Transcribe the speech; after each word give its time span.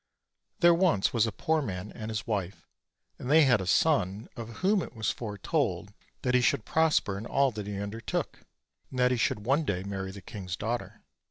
THERE 0.61 0.73
was 0.73 1.13
once 1.13 1.27
a 1.27 1.31
poor 1.31 1.61
man 1.61 1.91
and 1.91 2.09
his 2.09 2.25
wife, 2.25 2.65
and 3.19 3.29
they 3.29 3.43
had 3.43 3.61
a 3.61 3.67
son, 3.67 4.29
of 4.35 4.49
whom 4.63 4.81
it 4.81 4.95
was 4.95 5.11
foretold 5.11 5.93
that 6.23 6.33
he 6.33 6.41
should 6.41 6.65
prosper 6.65 7.19
in 7.19 7.27
all 7.27 7.51
that 7.51 7.67
he 7.67 7.77
undertook, 7.79 8.39
and 8.89 8.97
that 8.97 9.11
he 9.11 9.17
should 9.17 9.45
one 9.45 9.63
day 9.63 9.83
marry 9.83 10.09
the 10.09 10.19
king's 10.19 10.55
daughter. 10.55 11.01